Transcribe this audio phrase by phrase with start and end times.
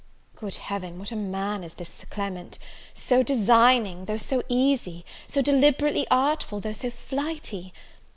[0.35, 2.57] Good Heaven, what a man is this Sir Clement!
[2.95, 7.71] So designing, though so easy; so deliberately artful, though so flighty!